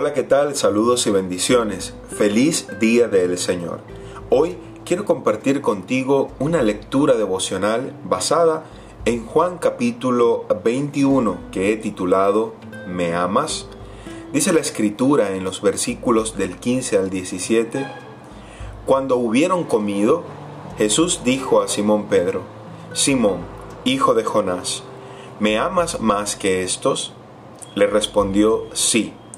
[0.00, 0.56] Hola, ¿qué tal?
[0.56, 1.92] Saludos y bendiciones.
[2.08, 3.80] Feliz día del Señor.
[4.30, 4.56] Hoy
[4.86, 8.64] quiero compartir contigo una lectura devocional basada
[9.04, 12.54] en Juan capítulo 21 que he titulado
[12.88, 13.66] ¿Me amas?
[14.32, 17.86] Dice la escritura en los versículos del 15 al 17,
[18.86, 20.22] Cuando hubieron comido,
[20.78, 22.40] Jesús dijo a Simón Pedro,
[22.94, 23.40] Simón,
[23.84, 24.82] hijo de Jonás,
[25.40, 27.12] ¿me amas más que estos?
[27.74, 29.12] Le respondió, sí,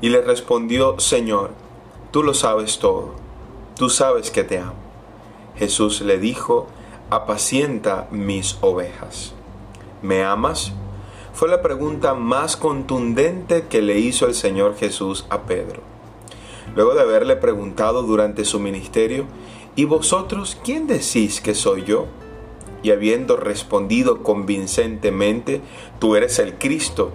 [0.00, 1.50] Y le respondió, Señor,
[2.10, 3.14] tú lo sabes todo,
[3.76, 4.74] tú sabes que te amo.
[5.56, 6.66] Jesús le dijo,
[7.10, 9.34] apacienta mis ovejas.
[10.02, 10.72] ¿Me amas?
[11.32, 15.82] Fue la pregunta más contundente que le hizo el Señor Jesús a Pedro.
[16.74, 19.26] Luego de haberle preguntado durante su ministerio,
[19.76, 22.06] ¿y vosotros quién decís que soy yo?
[22.82, 25.60] Y habiendo respondido convincentemente,
[25.98, 27.12] tú eres el Cristo.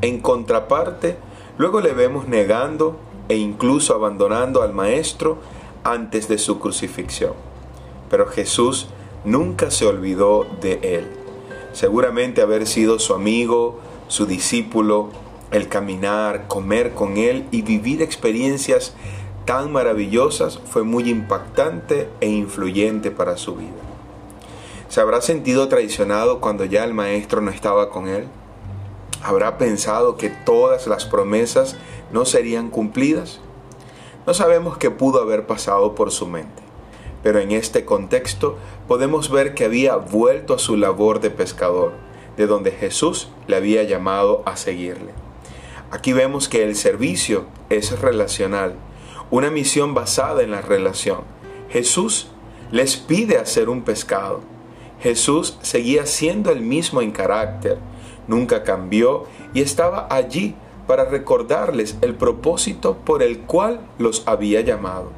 [0.00, 1.16] En contraparte,
[1.58, 5.38] luego le vemos negando e incluso abandonando al Maestro
[5.84, 7.32] antes de su crucifixión.
[8.10, 8.88] Pero Jesús
[9.24, 11.06] nunca se olvidó de él.
[11.72, 15.10] Seguramente haber sido su amigo, su discípulo,
[15.50, 18.94] el caminar, comer con él y vivir experiencias
[19.44, 23.70] tan maravillosas fue muy impactante e influyente para su vida.
[24.88, 28.28] ¿Se habrá sentido traicionado cuando ya el maestro no estaba con él?
[29.22, 31.76] ¿Habrá pensado que todas las promesas
[32.12, 33.40] no serían cumplidas?
[34.26, 36.62] No sabemos qué pudo haber pasado por su mente
[37.22, 38.56] pero en este contexto
[38.88, 41.92] podemos ver que había vuelto a su labor de pescador,
[42.36, 45.12] de donde Jesús le había llamado a seguirle.
[45.90, 48.74] Aquí vemos que el servicio es relacional,
[49.30, 51.20] una misión basada en la relación.
[51.70, 52.28] Jesús
[52.70, 54.40] les pide hacer un pescado.
[55.00, 57.78] Jesús seguía siendo el mismo en carácter,
[58.28, 59.24] nunca cambió
[59.54, 60.54] y estaba allí
[60.86, 65.10] para recordarles el propósito por el cual los había llamado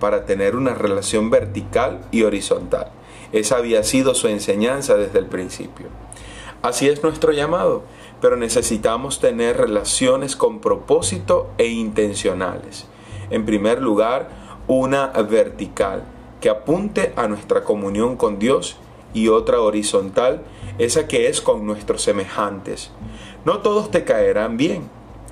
[0.00, 2.90] para tener una relación vertical y horizontal.
[3.32, 5.86] Esa había sido su enseñanza desde el principio.
[6.62, 7.84] Así es nuestro llamado,
[8.20, 12.86] pero necesitamos tener relaciones con propósito e intencionales.
[13.30, 14.28] En primer lugar,
[14.66, 16.02] una vertical
[16.40, 18.76] que apunte a nuestra comunión con Dios
[19.14, 20.42] y otra horizontal,
[20.78, 22.90] esa que es con nuestros semejantes.
[23.44, 24.88] No todos te caerán bien.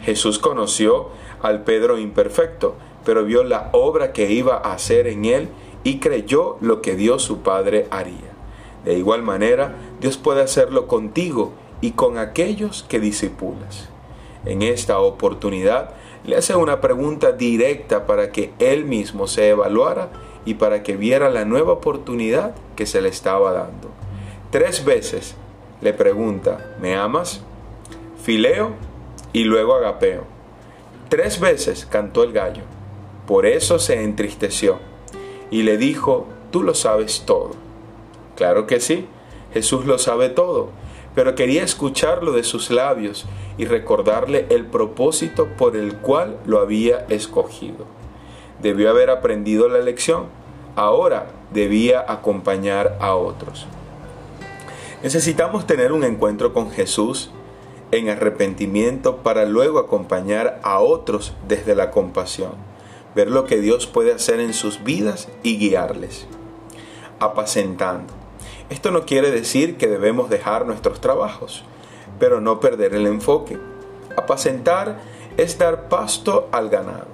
[0.00, 1.08] Jesús conoció
[1.42, 2.74] al Pedro imperfecto,
[3.04, 5.48] pero vio la obra que iba a hacer en él
[5.84, 8.32] y creyó lo que Dios su Padre haría.
[8.84, 13.88] De igual manera, Dios puede hacerlo contigo y con aquellos que disipulas.
[14.44, 15.90] En esta oportunidad,
[16.24, 20.10] le hace una pregunta directa para que él mismo se evaluara
[20.44, 23.90] y para que viera la nueva oportunidad que se le estaba dando.
[24.50, 25.36] Tres veces
[25.80, 27.42] le pregunta, ¿me amas?
[28.22, 28.72] Fileo
[29.32, 30.24] y luego agapeo.
[31.08, 32.62] Tres veces cantó el gallo.
[33.26, 34.78] Por eso se entristeció
[35.50, 37.52] y le dijo, tú lo sabes todo.
[38.36, 39.06] Claro que sí,
[39.52, 40.70] Jesús lo sabe todo,
[41.14, 43.26] pero quería escucharlo de sus labios
[43.58, 47.86] y recordarle el propósito por el cual lo había escogido.
[48.62, 50.26] Debió haber aprendido la lección,
[50.76, 53.66] ahora debía acompañar a otros.
[55.02, 57.30] Necesitamos tener un encuentro con Jesús
[57.90, 62.72] en arrepentimiento para luego acompañar a otros desde la compasión
[63.14, 66.26] ver lo que Dios puede hacer en sus vidas y guiarles.
[67.20, 68.12] Apacentando.
[68.70, 71.62] Esto no quiere decir que debemos dejar nuestros trabajos,
[72.18, 73.58] pero no perder el enfoque.
[74.16, 75.00] Apacentar
[75.36, 77.06] es dar pasto al ganado,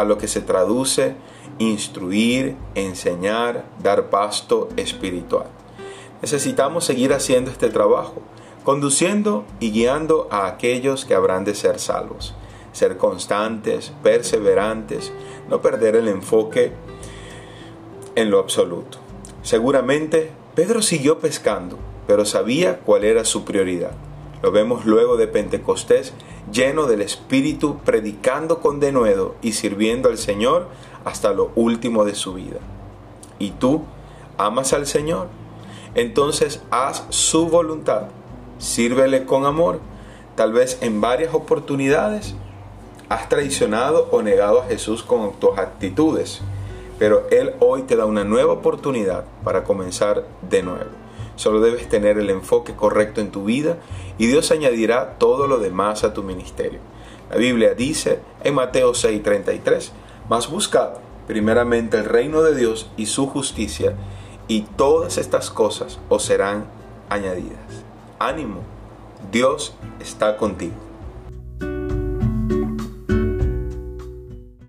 [0.00, 1.14] a lo que se traduce
[1.58, 5.46] instruir, enseñar, dar pasto espiritual.
[6.22, 8.22] Necesitamos seguir haciendo este trabajo,
[8.64, 12.34] conduciendo y guiando a aquellos que habrán de ser salvos
[12.72, 15.12] ser constantes, perseverantes,
[15.48, 16.72] no perder el enfoque
[18.14, 18.98] en lo absoluto.
[19.42, 23.92] Seguramente Pedro siguió pescando, pero sabía cuál era su prioridad.
[24.42, 26.14] Lo vemos luego de Pentecostés,
[26.50, 30.68] lleno del Espíritu, predicando con denuedo y sirviendo al Señor
[31.04, 32.58] hasta lo último de su vida.
[33.38, 33.82] ¿Y tú
[34.38, 35.28] amas al Señor?
[35.94, 38.08] Entonces haz su voluntad,
[38.58, 39.80] sírvele con amor,
[40.36, 42.34] tal vez en varias oportunidades
[43.10, 46.40] has traicionado o negado a Jesús con tus actitudes,
[46.98, 50.90] pero Él hoy te da una nueva oportunidad para comenzar de nuevo.
[51.40, 53.78] Solo debes tener el enfoque correcto en tu vida
[54.18, 56.80] y Dios añadirá todo lo demás a tu ministerio.
[57.30, 59.90] La Biblia dice en Mateo 6:33,
[60.28, 60.90] mas buscad
[61.26, 63.94] primeramente el reino de Dios y su justicia,
[64.48, 66.66] y todas estas cosas os serán
[67.08, 67.86] añadidas.
[68.18, 68.60] Ánimo,
[69.32, 70.89] Dios está contigo.